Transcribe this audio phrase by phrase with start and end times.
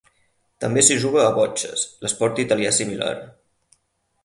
[0.63, 3.13] També s'hi juga a botxes, l'esport italià similar.